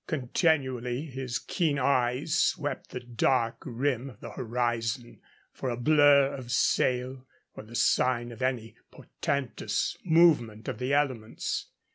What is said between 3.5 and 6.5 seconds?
rim of the horizon for a blur